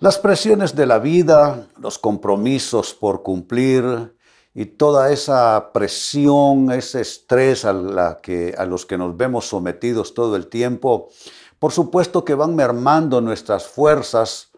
[0.00, 4.14] Las presiones de la vida, los compromisos por cumplir
[4.54, 11.08] y toda esa presión, ese estrés a, los que nos vemos sometidos todo el tiempo,
[11.58, 14.50] por supuesto que van mermando nuestras fuerzas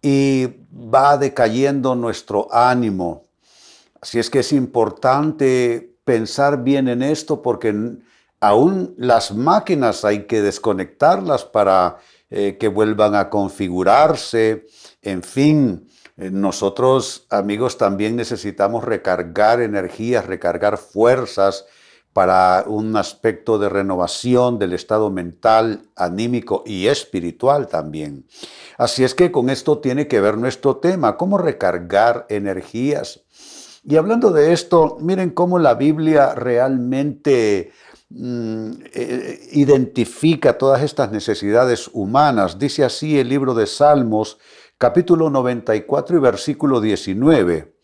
[0.00, 3.26] y va decayendo nuestro ánimo.
[4.00, 7.98] Así es que es importante pensar bien en esto porque
[8.40, 11.98] aún las máquinas hay que desconectarlas para
[12.30, 14.66] eh, que vuelvan a configurarse.
[15.02, 21.64] En fin, eh, nosotros amigos también necesitamos recargar energías, recargar fuerzas
[22.12, 28.26] para un aspecto de renovación del estado mental, anímico y espiritual también.
[28.76, 33.20] Así es que con esto tiene que ver nuestro tema, cómo recargar energías.
[33.84, 37.70] Y hablando de esto, miren cómo la Biblia realmente
[39.52, 42.58] identifica todas estas necesidades humanas.
[42.58, 44.38] Dice así el libro de Salmos,
[44.78, 47.74] capítulo 94 y versículo 19.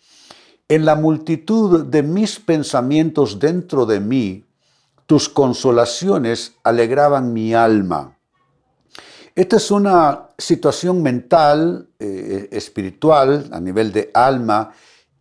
[0.68, 4.46] En la multitud de mis pensamientos dentro de mí,
[5.06, 8.16] tus consolaciones alegraban mi alma.
[9.34, 14.72] Esta es una situación mental, eh, espiritual, a nivel de alma,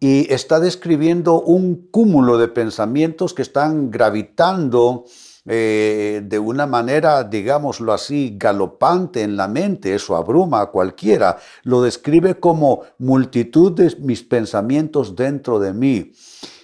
[0.03, 5.05] y está describiendo un cúmulo de pensamientos que están gravitando
[5.45, 11.81] eh, de una manera, digámoslo así, galopante en la mente, eso abruma a cualquiera, lo
[11.81, 16.11] describe como multitud de mis pensamientos dentro de mí.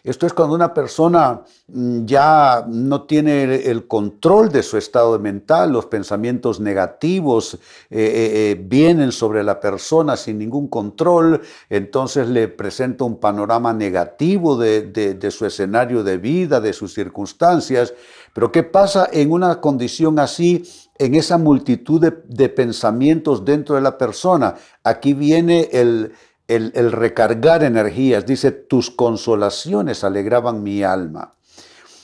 [0.03, 5.72] Esto es cuando una persona mm, ya no tiene el control de su estado mental,
[5.72, 7.57] los pensamientos negativos eh,
[7.90, 14.57] eh, eh, vienen sobre la persona sin ningún control, entonces le presenta un panorama negativo
[14.57, 17.94] de, su escenario de vida, de sus circunstancias.
[18.34, 20.63] Pero ¿qué pasa en una condición así,
[20.97, 24.56] en esa multitud de pensamientos dentro de la persona?
[24.84, 26.13] Aquí viene el,
[26.49, 28.25] el, recargar energías.
[28.25, 31.33] Dice, tus consolaciones alegraban mi alma.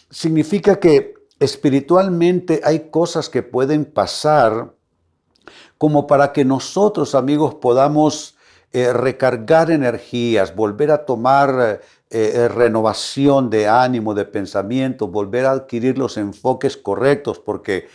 [0.10, 4.74] Significa que espiritualmente hay cosas que pueden pasar
[5.78, 8.36] como para que nosotros, amigos, podamos
[8.72, 15.52] eh, recargar energías, volver a tomar eh, eh, renovación de ánimo, de pensamiento, volver a
[15.52, 17.88] adquirir los enfoques correctos, porque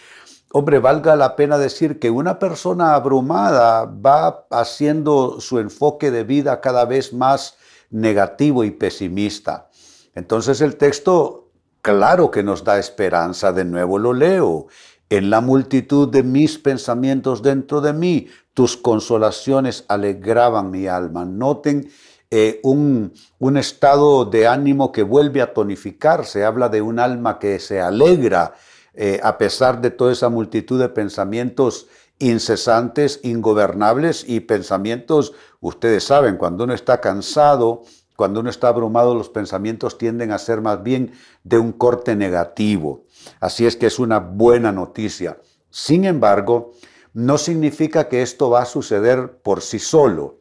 [0.52, 6.60] Hombre, valga la pena decir que una persona abrumada va haciendo su enfoque de vida
[6.60, 7.56] cada vez más
[7.90, 9.70] negativo y pesimista.
[10.12, 11.50] Entonces el texto,
[11.82, 14.66] claro que nos da esperanza, de nuevo lo leo.
[15.08, 21.24] En la multitud de mis pensamientos dentro de mí, tus consolaciones alegraban mi alma.
[21.24, 21.88] Noten
[22.28, 27.60] eh, un, un estado de ánimo que vuelve a tonificarse, habla de un alma que
[27.60, 28.54] se alegra
[28.94, 31.86] eh, a pesar de toda esa multitud de pensamientos
[32.18, 37.82] incesantes, ingobernables y pensamientos, ustedes saben, cuando uno está cansado,
[38.14, 41.12] cuando uno está abrumado, los pensamientos tienden a ser más bien
[41.42, 43.06] de un corte negativo.
[43.40, 45.38] Así es que es una buena noticia.
[45.70, 46.72] Sin embargo,
[47.14, 50.40] no significa que esto va a suceder por sí solo.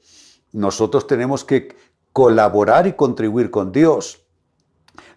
[0.51, 1.75] Nosotros tenemos que
[2.11, 4.25] colaborar y contribuir con Dios.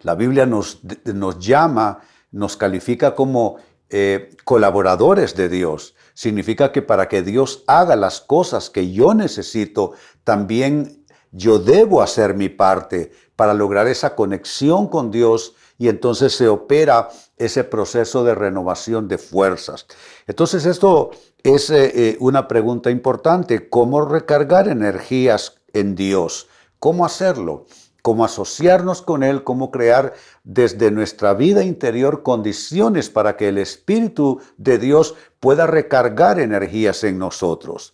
[0.03, 1.99] La Biblia nos, nos llama
[2.33, 3.57] nos califica como
[3.89, 5.95] eh, colaboradores de Dios.
[6.13, 12.35] Significa que para que Dios haga las cosas que yo necesito, también yo debo hacer
[12.35, 18.35] mi parte para lograr esa conexión con Dios y entonces se opera ese proceso de
[18.35, 19.85] renovación de fuerzas.
[20.27, 21.11] Entonces esto
[21.43, 26.47] es eh, eh, una pregunta importante, ¿cómo recargar energías en Dios?
[26.79, 27.65] ¿Cómo hacerlo?
[28.03, 30.13] Cómo asociarnos con Él, cómo crear
[30.43, 37.17] desde nuestra vida interior condiciones para que el Espíritu de Dios pueda recargar energías en
[37.17, 37.93] nosotros.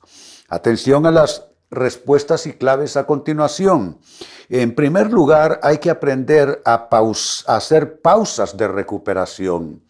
[0.50, 4.00] Atención a las respuestas y claves a continuación.
[4.50, 6.90] En primer lugar, hay que aprender a,
[7.46, 9.84] hacer pausas de recuperación.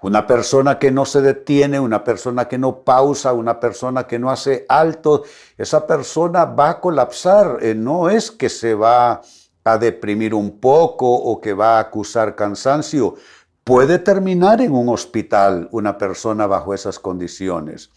[0.00, 4.30] Una persona que no se detiene, una persona que no pausa, una persona que no
[4.30, 5.24] hace alto,
[5.58, 7.58] esa persona va a colapsar.
[7.60, 9.20] Eh, no es que se va
[9.64, 13.16] a deprimir un poco o que va a acusar cansancio.
[13.64, 17.90] Puede terminar en un hospital una persona bajo esas condiciones.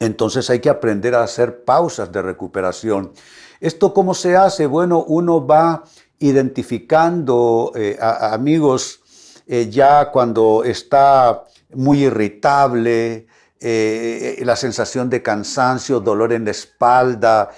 [0.00, 3.12] entonces hay que aprender a hacer pausas de recuperación.
[3.60, 4.66] ¿Esto cómo se hace?
[4.66, 5.84] Bueno, uno va
[6.18, 9.00] identificando eh, amigos
[9.46, 11.44] eh, ya cuando está
[11.74, 13.26] muy irritable,
[13.60, 17.50] eh, la sensación de cansancio, dolor en la espalda,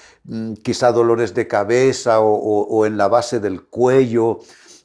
[0.62, 4.40] quizá dolores de cabeza o en la base del cuello.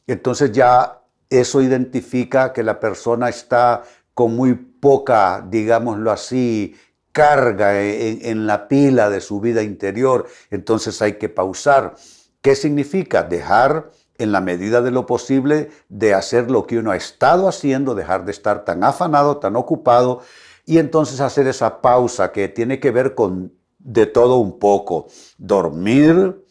[0.07, 3.83] Entonces ya eso identifica que la persona está
[4.13, 6.75] con muy poca, digámoslo así,
[7.11, 11.95] carga en, la pila de su vida interior, entonces hay que pausar.
[12.41, 13.23] ¿Qué significa?
[13.23, 17.95] Dejar en la medida de lo posible de hacer lo que uno ha estado haciendo,
[17.95, 20.21] dejar de estar tan afanado, tan ocupado,
[20.65, 23.53] y entonces hacer esa pausa que tiene que ver con
[23.83, 25.07] de todo un poco.
[25.38, 26.42] Dormir,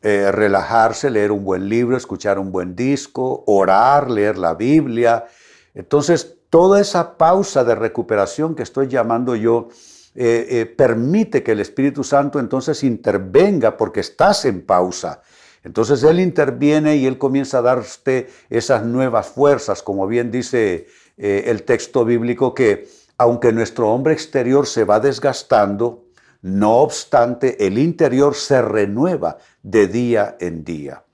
[0.00, 5.26] eh, relajarse, leer un buen libro, escuchar un buen disco, orar, leer la Biblia.
[5.74, 9.68] Entonces, toda esa pausa de recuperación que estoy llamando yo,
[10.14, 15.22] eh, eh, permite que el Espíritu Santo entonces intervenga porque estás en pausa.
[15.64, 20.86] Entonces Él interviene y Él comienza a darte esas nuevas fuerzas, como bien dice
[21.16, 22.88] el texto bíblico, que
[23.18, 26.07] aunque nuestro hombre exterior se va desgastando,
[26.42, 31.04] no obstante, el interior se renueva de día en día.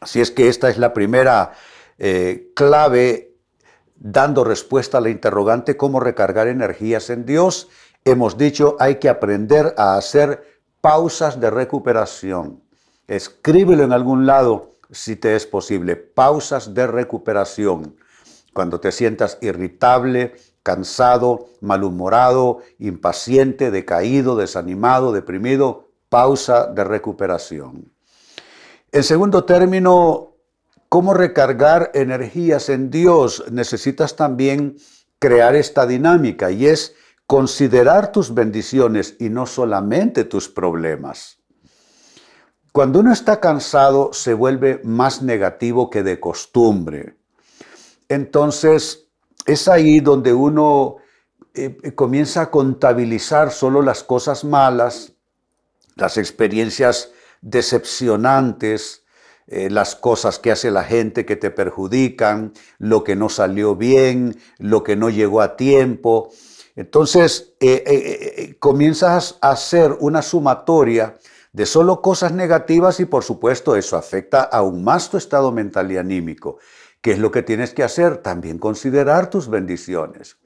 [0.00, 1.52] Así es que esta es la primera
[1.98, 3.34] eh, clave
[3.96, 7.68] dando respuesta a la interrogante cómo recargar energías en Dios.
[8.04, 12.62] Hemos dicho hay que aprender a hacer pausas de recuperación.
[13.08, 15.96] Escríbelo en algún lado si te es posible.
[15.96, 17.96] Pausas de recuperación.
[18.52, 20.34] Cuando te sientas irritable,
[20.66, 27.92] cansado, malhumorado, impaciente, decaído, desanimado, deprimido, pausa de recuperación.
[28.90, 30.34] En segundo término,
[30.88, 33.44] ¿cómo recargar energías en Dios?
[33.48, 34.76] Necesitas también
[35.20, 36.96] crear esta dinámica y es
[37.28, 41.38] considerar tus bendiciones y no solamente tus problemas.
[42.72, 47.14] Cuando uno está cansado se vuelve más negativo que de costumbre.
[48.08, 49.05] Entonces,
[49.46, 50.96] es ahí donde uno
[51.54, 55.12] eh, eh, comienza a contabilizar solo las cosas malas,
[55.94, 59.04] las experiencias decepcionantes,
[59.46, 64.36] eh, las cosas que hace la gente que te perjudican, lo que no salió bien,
[64.58, 66.30] lo que no llegó a tiempo.
[66.74, 67.54] Entonces
[68.58, 71.16] comienzas a hacer una sumatoria
[71.56, 75.96] de solo cosas negativas y por supuesto eso afecta aún más tu estado mental y
[75.96, 76.58] anímico.
[77.06, 78.16] ¿Qué es lo que tienes que hacer?
[78.16, 80.38] También considerar tus bendiciones.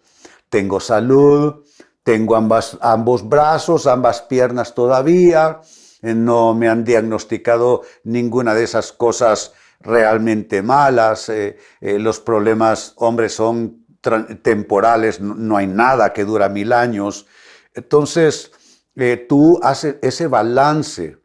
[0.51, 1.65] Tengo salud,
[2.03, 5.63] tengo ambos brazos, ambas piernas todavía,
[6.03, 12.93] eh, no me han diagnosticado ninguna de esas cosas realmente malas, eh, eh, los problemas,
[12.97, 13.87] hombre, son
[14.43, 17.25] temporales, no hay nada que dura mil años.
[17.73, 18.53] Entonces,
[19.31, 21.17] tú haces ese balance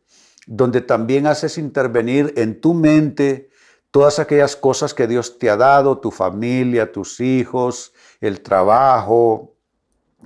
[0.47, 3.49] donde también haces intervenir en tu mente
[3.95, 9.55] todas aquellas cosas que Dios te ha dado, tu familia, tus hijos, el trabajo,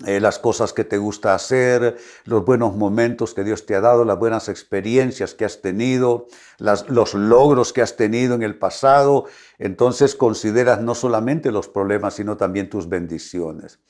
[0.08, 1.96] eh, las cosas que te gusta hacer,
[2.26, 6.26] los buenos momentos que Dios te ha dado, las buenas experiencias que has tenido,
[6.58, 9.26] los logros que has tenido en el pasado.
[9.60, 13.82] Entonces consideras no solamente los problemas, sino también tus bendiciones.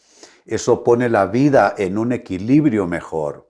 [0.46, 3.50] Eso pone la vida en un equilibrio mejor.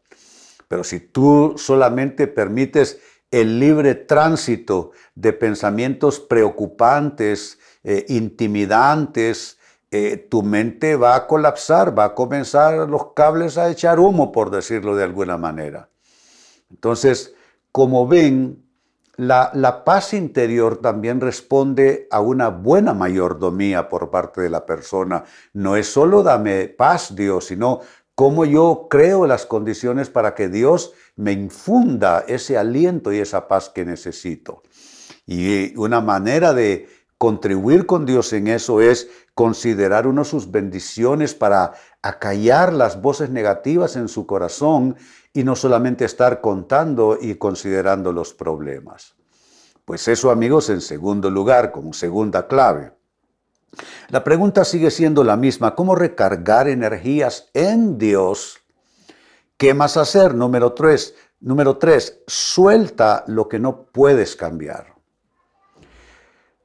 [0.68, 3.00] Pero si tú solamente permites
[3.32, 9.60] el libre tránsito de pensamientos preocupantes, eh, intimidantes,
[9.92, 14.52] eh, tu mente va a colapsar, va a comenzar los cables a echar humo, por
[14.52, 15.90] decirlo de alguna manera.
[16.70, 17.34] Entonces,
[17.72, 18.64] como ven,
[19.16, 25.26] la, la, paz interior también responde a una buena mayordomía por parte de la persona.
[25.54, 27.82] No es solo dame paz, Dios, sino
[28.20, 33.70] cómo yo creo las condiciones para que Dios me infunda ese aliento y esa paz
[33.70, 34.62] que necesito.
[35.26, 41.72] Y una manera de contribuir con Dios en eso es considerar uno sus bendiciones para
[42.02, 44.98] acallar las voces negativas en su corazón
[45.32, 49.16] y no solamente estar contando y considerando los problemas.
[49.86, 52.99] Pues eso amigos en segundo lugar, como segunda clave.
[54.10, 58.60] La pregunta sigue siendo la misma, ¿cómo recargar energías en Dios?
[59.58, 60.34] ¿Qué más hacer?
[60.34, 64.96] Número tres, número tres, suelta lo que no puedes cambiar.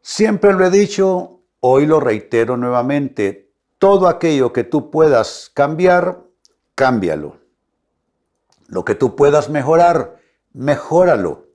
[0.00, 6.22] Siempre lo he dicho, hoy lo reitero nuevamente, todo aquello que tú puedas cambiar,
[6.74, 7.38] cámbialo.
[8.66, 10.16] Lo que tú puedas mejorar,
[10.52, 11.46] mejóralo.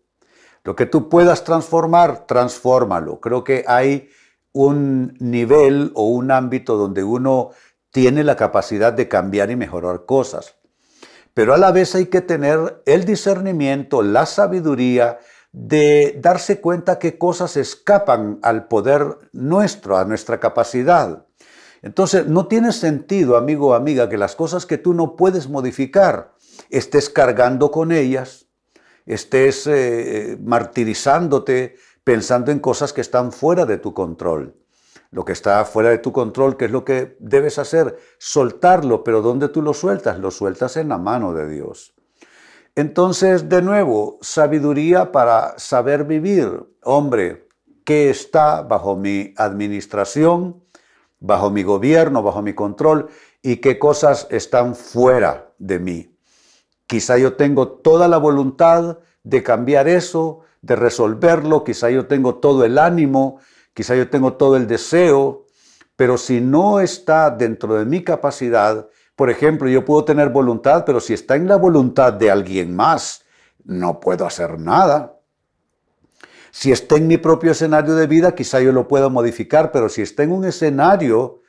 [0.63, 3.20] Lo que tú puedas transformar, transfórmalo.
[3.20, 4.10] Creo que hay
[4.51, 7.51] un nivel o un ámbito donde uno
[7.91, 10.56] tiene la capacidad de cambiar y mejorar cosas.
[11.34, 15.20] pero a la vez hay que tener el discernimiento, la sabiduría
[15.51, 21.25] de darse cuenta que cosas escapan al poder nuestro, a nuestra capacidad.
[21.82, 26.34] Entonces, no tiene sentido, amigo o amiga, que las cosas que tú no puedes modificar,
[26.70, 28.48] estés cargando con ellas,
[29.06, 31.75] estés eh, martirizándote
[32.10, 34.56] pensando en cosas que están fuera de tu control.
[35.12, 38.00] Lo que está fuera de tu control, ¿qué es lo que debes hacer?
[38.18, 40.18] Soltarlo, pero ¿dónde tú lo sueltas?
[40.18, 41.94] Lo sueltas en la mano de Dios.
[42.74, 46.50] Entonces, de nuevo, sabiduría para saber vivir.
[46.82, 47.48] Hombre,
[47.86, 50.63] ¿qué está bajo mi administración,
[51.20, 53.10] bajo mi gobierno, bajo mi control?
[53.44, 56.18] ¿Y qué cosas están fuera de mí?
[56.88, 62.66] Quizá yo tengo toda la voluntad de cambiar eso, de resolverlo, quizá yo tengo todo
[62.66, 63.39] el ánimo,
[63.74, 65.46] quizá yo tengo todo el deseo,
[65.96, 71.00] pero si no está dentro de mi capacidad, por ejemplo, yo puedo tener voluntad, pero
[71.00, 73.25] si está en la voluntad de alguien más,
[73.66, 75.20] no puedo hacer nada.
[76.51, 80.01] Si está en mi propio escenario de vida, quizá yo lo pueda modificar, pero si
[80.01, 81.42] está en un escenario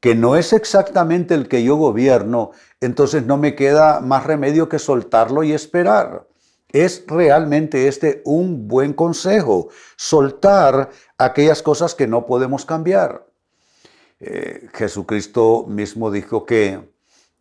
[0.00, 2.50] que no es exactamente el que yo gobierno,
[2.80, 6.26] entonces no me queda más remedio que soltarlo y esperar.
[6.72, 13.26] Es realmente este un buen consejo, soltar aquellas cosas que no podemos cambiar.
[14.20, 16.80] Eh, Jesucristo mismo dijo que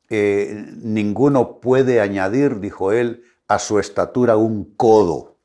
[0.09, 5.37] eh, ninguno puede añadir, dijo él, a su estatura un codo.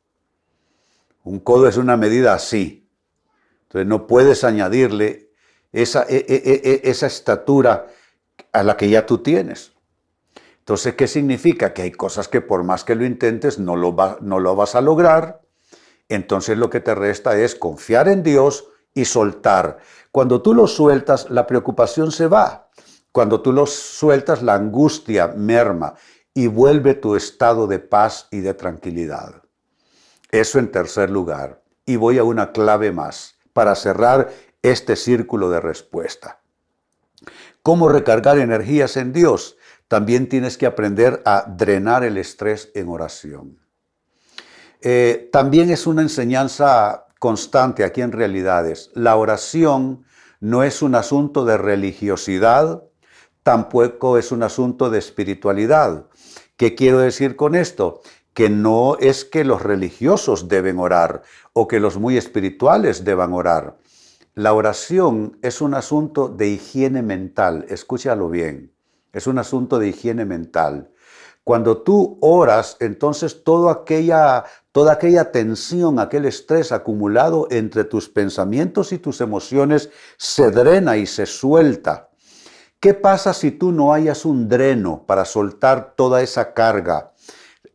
[1.22, 2.88] Un codo es una medida así.
[3.64, 5.30] Entonces no puedes añadirle
[5.72, 7.86] esa, e, e, e, esa estatura
[8.52, 9.75] a la que ya tú tienes.
[10.66, 11.72] Entonces, ¿qué significa?
[11.72, 14.80] Que hay cosas que por más que lo intentes no lo, no lo vas a
[14.80, 15.40] lograr.
[16.08, 19.78] Entonces lo que te resta es confiar en Dios y soltar.
[20.10, 22.68] Cuando tú lo sueltas, la preocupación se va.
[23.12, 25.94] Cuando tú lo sueltas, la angustia merma
[26.34, 29.42] y vuelve tu estado de paz y de tranquilidad.
[30.32, 31.62] Eso en tercer lugar.
[31.84, 34.32] Y voy a una clave más para cerrar
[34.62, 36.40] este círculo de respuesta.
[37.62, 39.55] ¿Cómo recargar energías en Dios?
[39.88, 43.58] También tienes que aprender a drenar el estrés en oración.
[44.80, 48.90] Eh, también es una enseñanza constante aquí en realidades.
[48.94, 50.04] La oración
[50.40, 52.82] no es un asunto de religiosidad,
[53.42, 56.06] tampoco es un asunto de espiritualidad.
[56.56, 58.02] ¿Qué quiero decir con esto?
[58.34, 63.78] Que no es que los religiosos deben orar o que los muy espirituales deban orar.
[64.34, 68.75] La oración es un asunto de higiene mental, escúchalo bien
[69.16, 70.90] es un asunto de higiene mental.
[71.42, 74.44] Cuando tú oras, entonces toda aquella,
[75.32, 82.10] tensión, aquel estrés acumulado entre tus pensamientos y tus emociones se drena y se suelta.
[82.78, 87.14] ¿Qué pasa si tú no hayas un dreno para soltar toda esa carga?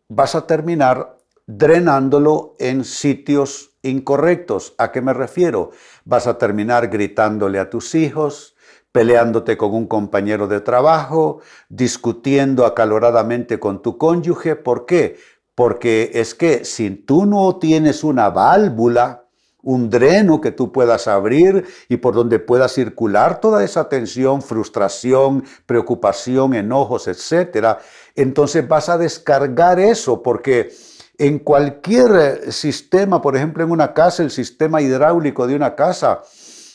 [0.09, 1.17] Vas a terminar
[1.47, 4.75] drenándolo en sitios incorrectos.
[4.77, 5.71] ¿A qué me refiero?
[6.05, 8.55] Vas a terminar gritándole a tus hijos,
[8.91, 14.55] peleándote con un compañero de trabajo, discutiendo acaloradamente con tu cónyuge.
[14.55, 15.17] ¿Por qué?
[15.55, 19.25] Porque es que si tú no tienes una válvula,
[19.63, 25.43] un dreno que tú puedas abrir y por donde pueda circular toda esa tensión, frustración,
[25.65, 27.79] preocupación, enojos, etcétera,
[28.15, 30.71] entonces vas a descargar eso porque
[31.17, 36.23] en cualquier sistema, por ejemplo, en una casa, el sistema hidráulico de una casa,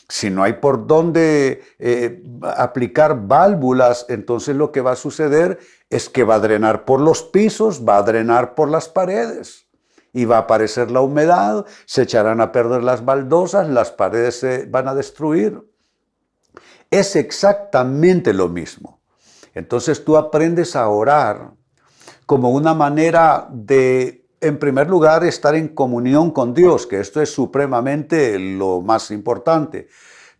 [0.09, 2.23] si no hay por dónde eh,
[2.55, 5.59] aplicar válvulas, entonces lo que va a suceder
[5.89, 9.67] es que va a drenar por los pisos, va a drenar por las paredes
[10.13, 14.65] y va a aparecer la humedad, se echarán a perder las baldosas, las paredes se
[14.65, 15.61] van a destruir.
[16.89, 19.01] Es exactamente lo mismo.
[19.53, 21.51] Entonces tú aprendes a orar
[22.25, 27.33] como una manera de en primer lugar, estar en comunión con Dios, que esto es
[27.33, 29.87] supremamente lo más importante.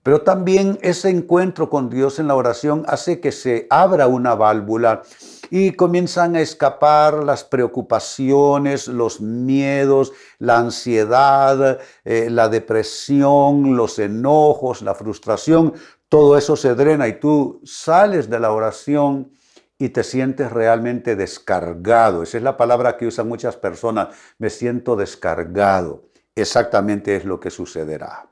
[0.04, 5.02] Pero también ese encuentro con Dios en la oración hace que se abra una válvula
[5.50, 14.82] y comienzan a escapar las preocupaciones, los miedos, la ansiedad, eh, la depresión, los enojos,
[14.82, 15.74] la frustración.
[16.08, 19.32] Todo eso se drena y tú sales de la oración
[19.80, 22.24] y te sientes realmente descargado.
[22.24, 24.10] Esa es la palabra que usan muchas personas.
[24.40, 26.10] Me siento descargado.
[26.36, 28.28] Exactamente es lo que sucederá.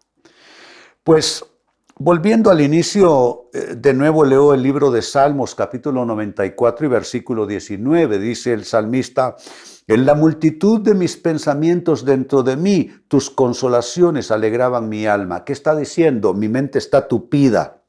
[1.04, 1.46] Pues
[1.98, 7.46] volviendo al inicio, eh, de nuevo leo el libro de Salmos capítulo 94 y versículo
[7.46, 8.18] 19.
[8.18, 9.36] Dice el salmista,
[9.88, 15.46] en la multitud de mis pensamientos dentro de mí, tus consolaciones alegraban mi alma.
[15.46, 16.34] ¿Qué está diciendo?
[16.34, 17.85] Mi mente está tupida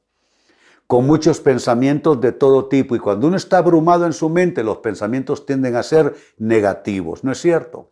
[0.87, 2.95] con muchos pensamientos de todo tipo.
[2.95, 7.33] Y cuando uno está abrumado en su mente, los pensamientos tienden a ser negativos, ¿no
[7.33, 7.91] es cierto?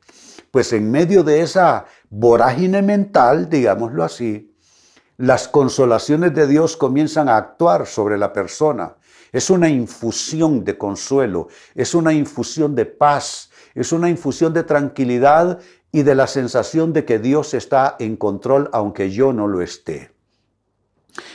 [0.50, 4.56] Pues en medio de esa vorágine mental, digámoslo así,
[5.18, 8.96] las consolaciones de Dios comienzan a actuar sobre la persona.
[9.32, 15.60] Es una infusión de consuelo, es una infusión de paz, es una infusión de tranquilidad
[15.92, 20.15] y de la sensación de que Dios está en control aunque yo no lo esté.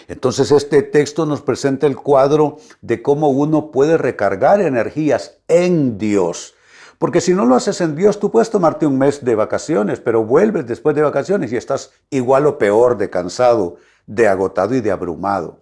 [0.09, 6.55] Entonces este texto nos presenta el cuadro de cómo uno puede recargar energías en Dios.
[6.99, 10.25] Porque si no lo haces en Dios, tú puedes tomarte un mes de vacaciones, pero
[10.25, 14.91] vuelves después de vacaciones y estás igual o peor de cansado, de agotado y de
[14.91, 15.61] abrumado.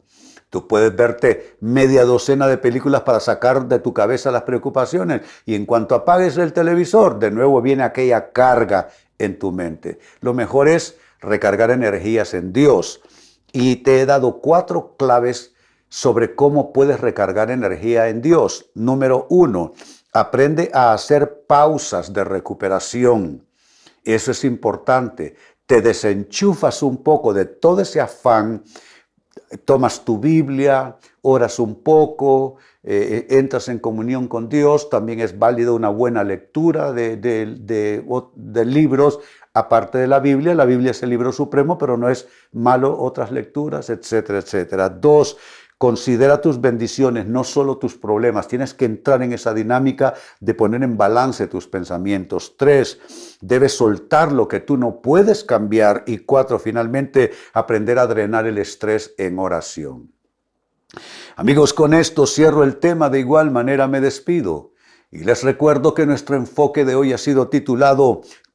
[0.50, 5.54] Tú puedes verte media docena de películas para sacar de tu cabeza las preocupaciones y
[5.54, 9.98] en cuanto apagues el televisor, de nuevo viene aquella carga en tu mente.
[10.20, 13.02] Lo mejor es recargar energías en Dios.
[13.52, 15.54] Y te he dado cuatro claves
[15.88, 18.70] sobre cómo puedes recargar energía en Dios.
[18.74, 19.72] Número uno,
[20.12, 23.46] aprende a hacer pausas de recuperación.
[24.04, 25.34] Eso es importante.
[25.66, 28.64] Te desenchufas un poco de todo ese afán
[29.64, 35.38] tomas tu Biblia, oras un poco, eh, eh, entras en comunión con Dios, también es
[35.38, 37.16] válido una buena lectura de,
[38.66, 39.20] libros,
[39.58, 43.30] aparte de la Biblia, la Biblia es el libro supremo, pero no es malo otras
[43.32, 44.88] lecturas, etcétera, etcétera.
[44.88, 45.36] Dos,
[45.78, 48.48] Considera tus bendiciones, no solo tus problemas.
[48.48, 52.56] Tienes que entrar en esa dinámica de poner en balance tus pensamientos.
[52.56, 52.98] Tres,
[53.40, 56.02] debes soltar lo que tú no puedes cambiar.
[56.08, 60.10] Y cuatro, finalmente, aprender a drenar el estrés en oración.
[61.36, 63.08] Amigos, con esto cierro el tema.
[63.08, 64.72] De igual manera me despido.
[65.12, 68.22] Y les recuerdo que nuestro enfoque de hoy ha sido titulado